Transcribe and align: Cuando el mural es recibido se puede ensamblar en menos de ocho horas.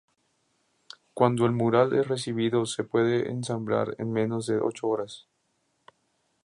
Cuando 1.13 1.45
el 1.45 1.51
mural 1.51 1.93
es 1.93 2.07
recibido 2.07 2.65
se 2.65 2.83
puede 2.83 3.29
ensamblar 3.29 3.93
en 3.99 4.11
menos 4.11 4.47
de 4.47 4.57
ocho 4.57 4.87
horas. 4.87 5.27